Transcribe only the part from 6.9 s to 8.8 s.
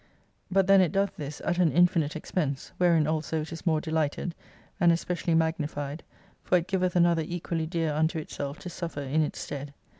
Another equally dear unto itself to